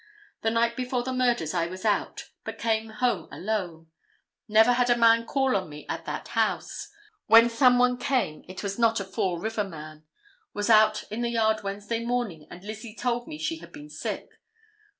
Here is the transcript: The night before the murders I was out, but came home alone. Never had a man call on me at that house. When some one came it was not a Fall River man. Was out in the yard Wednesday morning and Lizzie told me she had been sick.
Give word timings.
The 0.41 0.49
night 0.49 0.75
before 0.75 1.03
the 1.03 1.13
murders 1.13 1.53
I 1.53 1.67
was 1.67 1.85
out, 1.85 2.29
but 2.43 2.57
came 2.57 2.89
home 2.89 3.27
alone. 3.31 3.91
Never 4.47 4.73
had 4.73 4.89
a 4.89 4.97
man 4.97 5.27
call 5.27 5.55
on 5.55 5.69
me 5.69 5.85
at 5.87 6.05
that 6.05 6.29
house. 6.29 6.89
When 7.27 7.51
some 7.51 7.77
one 7.77 7.99
came 7.99 8.43
it 8.47 8.63
was 8.63 8.79
not 8.79 8.99
a 8.99 9.05
Fall 9.05 9.37
River 9.37 9.63
man. 9.63 10.05
Was 10.55 10.71
out 10.71 11.03
in 11.11 11.21
the 11.21 11.29
yard 11.29 11.61
Wednesday 11.61 12.03
morning 12.03 12.47
and 12.49 12.63
Lizzie 12.63 12.95
told 12.95 13.27
me 13.27 13.37
she 13.37 13.59
had 13.59 13.71
been 13.71 13.91
sick. 13.91 14.27